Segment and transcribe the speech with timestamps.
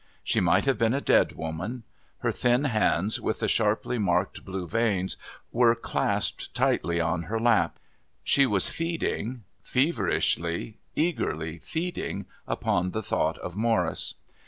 [0.23, 1.83] She might have been a dead woman.
[2.21, 5.15] Her thin hands, with the sharply marked blue veins,
[5.51, 7.77] were clasped tightly on her lap.
[8.23, 14.15] She was feeding, feverishly, eagerly feeding upon the thought of Morris.